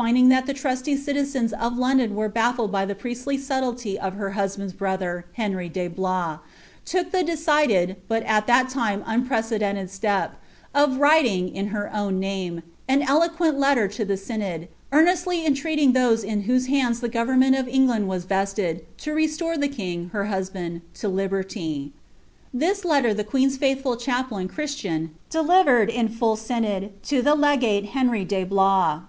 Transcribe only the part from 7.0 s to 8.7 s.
ihc decided, but at ifiai